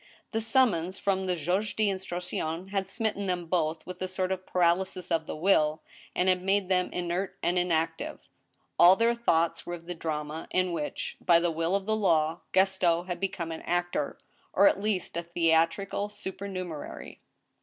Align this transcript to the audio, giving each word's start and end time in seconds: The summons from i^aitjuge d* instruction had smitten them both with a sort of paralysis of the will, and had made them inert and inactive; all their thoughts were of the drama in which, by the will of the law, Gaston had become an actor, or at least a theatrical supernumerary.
The 0.31 0.41
summons 0.41 0.97
from 0.97 1.27
i^aitjuge 1.27 1.75
d* 1.75 1.87
instruction 1.87 2.69
had 2.69 2.89
smitten 2.89 3.27
them 3.27 3.45
both 3.45 3.85
with 3.85 4.01
a 4.01 4.07
sort 4.07 4.31
of 4.31 4.47
paralysis 4.47 5.11
of 5.11 5.27
the 5.27 5.35
will, 5.35 5.83
and 6.15 6.27
had 6.27 6.41
made 6.41 6.69
them 6.69 6.89
inert 6.91 7.37
and 7.43 7.55
inactive; 7.59 8.27
all 8.79 8.95
their 8.95 9.13
thoughts 9.13 9.63
were 9.63 9.75
of 9.75 9.85
the 9.85 9.93
drama 9.93 10.47
in 10.49 10.71
which, 10.71 11.17
by 11.23 11.39
the 11.39 11.51
will 11.51 11.75
of 11.75 11.85
the 11.85 11.95
law, 11.95 12.41
Gaston 12.51 13.05
had 13.05 13.19
become 13.19 13.51
an 13.51 13.61
actor, 13.61 14.17
or 14.53 14.67
at 14.67 14.81
least 14.81 15.15
a 15.17 15.21
theatrical 15.21 16.09
supernumerary. 16.09 17.21